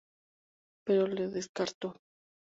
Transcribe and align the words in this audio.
Pero 0.83 1.05
lo 1.05 1.29
descartó. 1.29 2.01